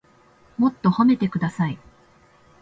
[0.57, 1.77] もっと褒めてください